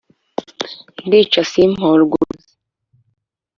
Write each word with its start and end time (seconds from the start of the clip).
Ndica 1.05 1.41
simporwe-Uruzi. 1.51 2.51